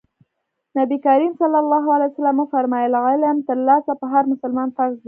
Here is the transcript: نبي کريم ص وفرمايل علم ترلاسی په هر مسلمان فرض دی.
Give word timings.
نبي 0.77 0.97
کريم 1.07 1.31
ص 1.39 2.31
وفرمايل 2.41 2.93
علم 3.07 3.35
ترلاسی 3.49 3.93
په 4.01 4.05
هر 4.13 4.23
مسلمان 4.33 4.67
فرض 4.77 4.93
دی. 4.95 4.99